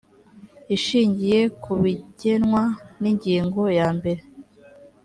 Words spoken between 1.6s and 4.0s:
ku bigenwa n ingingo ya